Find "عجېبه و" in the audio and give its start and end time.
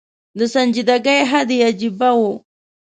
1.69-2.21